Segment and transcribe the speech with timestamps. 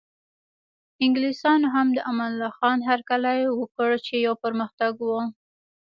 [1.05, 5.09] انګلیسانو هم د امان الله خان هرکلی وکړ چې یو پرمختګ و.